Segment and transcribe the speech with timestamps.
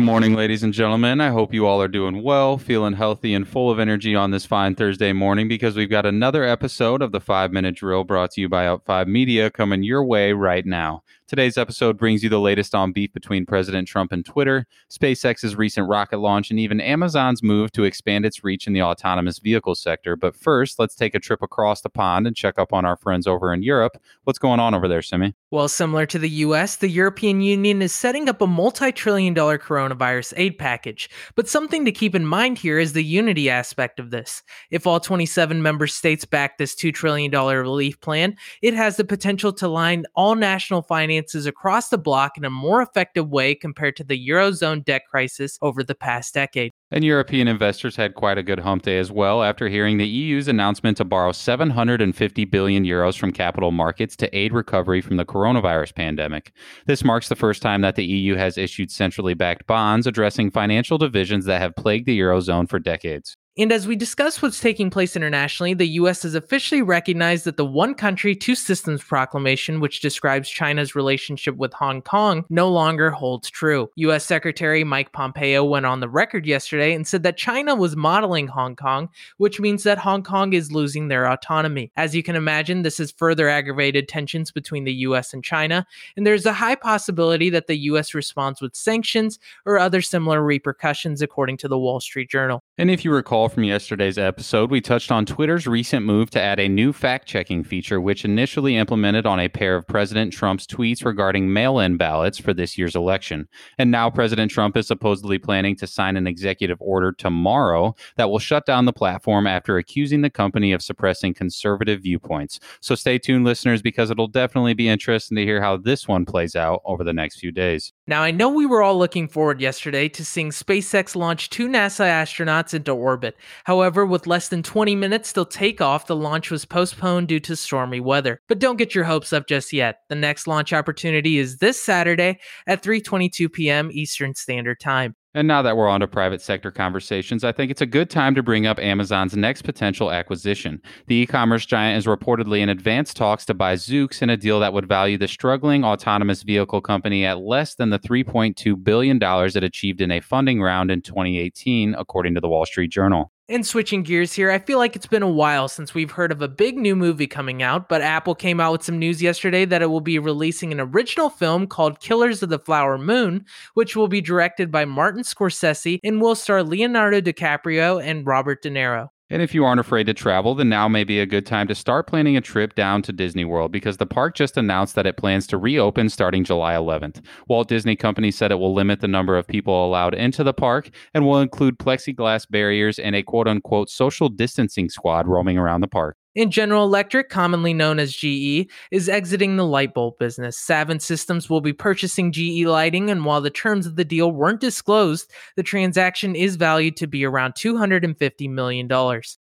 [0.00, 1.20] morning, ladies and gentlemen.
[1.20, 4.46] I hope you all are doing well, feeling healthy, and full of energy on this
[4.46, 8.40] fine Thursday morning because we've got another episode of the Five Minute Drill brought to
[8.40, 11.02] you by Out5 Media coming your way right now.
[11.30, 15.88] Today's episode brings you the latest on beef between President Trump and Twitter, SpaceX's recent
[15.88, 20.16] rocket launch, and even Amazon's move to expand its reach in the autonomous vehicle sector.
[20.16, 23.28] But first, let's take a trip across the pond and check up on our friends
[23.28, 23.96] over in Europe.
[24.24, 25.36] What's going on over there, Simi?
[25.52, 29.56] Well, similar to the US, the European Union is setting up a multi trillion dollar
[29.56, 31.08] coronavirus aid package.
[31.36, 34.42] But something to keep in mind here is the unity aspect of this.
[34.72, 39.52] If all 27 member states back this $2 trillion relief plan, it has the potential
[39.52, 43.96] to line all national finances finances across the bloc in a more effective way compared
[43.96, 46.70] to the Eurozone debt crisis over the past decade.
[46.90, 50.48] And European investors had quite a good hump day as well after hearing the EU's
[50.48, 55.94] announcement to borrow 750 billion euros from capital markets to aid recovery from the coronavirus
[55.94, 56.52] pandemic.
[56.86, 60.98] This marks the first time that the EU has issued centrally backed bonds addressing financial
[60.98, 63.36] divisions that have plagued the Eurozone for decades.
[63.58, 67.64] And as we discuss what's taking place internationally, the US has officially recognized that the
[67.64, 73.50] One Country, Two Systems proclamation, which describes China's relationship with Hong Kong, no longer holds
[73.50, 73.90] true.
[73.96, 78.46] US Secretary Mike Pompeo went on the record yesterday and said that China was modeling
[78.46, 81.90] Hong Kong, which means that Hong Kong is losing their autonomy.
[81.96, 85.84] As you can imagine, this has further aggravated tensions between the US and China,
[86.16, 91.20] and there's a high possibility that the US responds with sanctions or other similar repercussions,
[91.20, 92.62] according to the Wall Street Journal.
[92.78, 96.60] And if you recall from yesterday's episode, we touched on Twitter's recent move to add
[96.60, 101.04] a new fact checking feature, which initially implemented on a pair of President Trump's tweets
[101.04, 103.48] regarding mail in ballots for this year's election.
[103.78, 108.38] And now President Trump is supposedly planning to sign an executive order tomorrow that will
[108.38, 112.60] shut down the platform after accusing the company of suppressing conservative viewpoints.
[112.80, 116.54] So stay tuned, listeners, because it'll definitely be interesting to hear how this one plays
[116.54, 117.92] out over the next few days.
[118.10, 122.04] Now, I know we were all looking forward yesterday to seeing SpaceX launch two NASA
[122.04, 123.36] astronauts into orbit.
[123.62, 128.00] However, with less than 20 minutes till takeoff, the launch was postponed due to stormy
[128.00, 128.40] weather.
[128.48, 129.98] But don't get your hopes up just yet.
[130.08, 133.90] The next launch opportunity is this Saturday at 3:22 p.m.
[133.92, 135.14] Eastern Standard Time.
[135.32, 138.34] And now that we're on to private sector conversations, I think it's a good time
[138.34, 140.82] to bring up Amazon's next potential acquisition.
[141.06, 144.58] The e commerce giant is reportedly in advanced talks to buy Zoox in a deal
[144.58, 149.62] that would value the struggling autonomous vehicle company at less than the $3.2 billion it
[149.62, 153.30] achieved in a funding round in 2018, according to the Wall Street Journal.
[153.50, 156.40] And switching gears here, I feel like it's been a while since we've heard of
[156.40, 159.82] a big new movie coming out, but Apple came out with some news yesterday that
[159.82, 163.44] it will be releasing an original film called Killers of the Flower Moon,
[163.74, 168.70] which will be directed by Martin Scorsese and will star Leonardo DiCaprio and Robert De
[168.70, 169.08] Niro.
[169.32, 171.74] And if you aren't afraid to travel, then now may be a good time to
[171.74, 175.16] start planning a trip down to Disney World because the park just announced that it
[175.16, 177.24] plans to reopen starting July 11th.
[177.46, 180.90] Walt Disney Company said it will limit the number of people allowed into the park
[181.14, 185.88] and will include plexiglass barriers and a quote unquote social distancing squad roaming around the
[185.88, 186.16] park.
[186.36, 190.56] In General Electric, commonly known as GE, is exiting the light bulb business.
[190.56, 194.60] Savant Systems will be purchasing GE lighting, and while the terms of the deal weren't
[194.60, 198.88] disclosed, the transaction is valued to be around $250 million.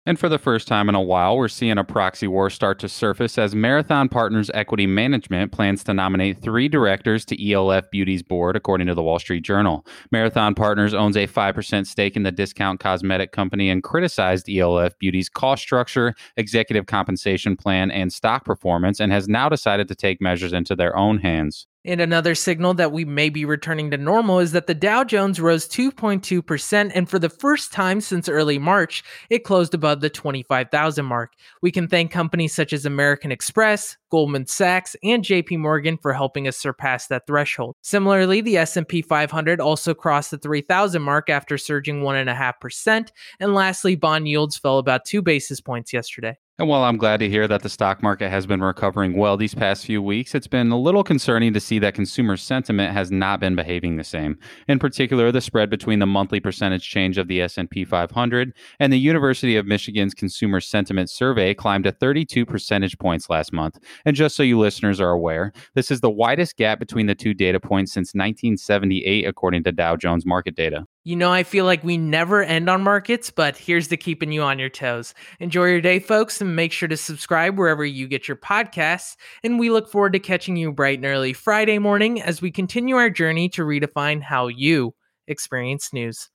[0.05, 2.89] And for the first time in a while, we're seeing a proxy war start to
[2.89, 8.57] surface as Marathon Partners Equity Management plans to nominate three directors to ELF Beauty's board,
[8.57, 9.85] according to the Wall Street Journal.
[10.11, 15.29] Marathon Partners owns a 5% stake in the discount cosmetic company and criticized ELF Beauty's
[15.29, 20.51] cost structure, executive compensation plan, and stock performance, and has now decided to take measures
[20.51, 21.67] into their own hands.
[21.85, 25.41] And another signal that we may be returning to normal is that the Dow Jones
[25.41, 31.05] rose 2.2%, and for the first time since early March, it closed above the 25,000
[31.05, 31.33] mark.
[31.61, 36.47] We can thank companies such as American Express, Goldman Sachs, and JP Morgan for helping
[36.47, 37.75] us surpass that threshold.
[37.81, 43.09] Similarly, the S&P 500 also crossed the 3,000 mark after surging 1.5%,
[43.41, 46.37] and lastly, bond yields fell about 2 basis points yesterday.
[46.59, 49.55] And while I'm glad to hear that the stock market has been recovering well these
[49.55, 53.39] past few weeks, it's been a little concerning to see that consumer sentiment has not
[53.39, 54.37] been behaving the same.
[54.67, 58.99] In particular, the spread between the monthly percentage change of the S&P 500 and the
[58.99, 63.79] University of Michigan's consumer sentiment survey climbed to 32 percentage points last month.
[64.05, 67.33] And just so you listeners are aware, this is the widest gap between the two
[67.33, 70.85] data points since 1978 according to Dow Jones market data.
[71.05, 74.41] You know, I feel like we never end on markets, but here's the keeping you
[74.41, 75.13] on your toes.
[75.41, 79.17] Enjoy your day, folks, and make sure to subscribe wherever you get your podcasts.
[79.43, 82.95] And we look forward to catching you bright and early Friday morning as we continue
[82.95, 84.95] our journey to redefine how you
[85.27, 86.29] experience news.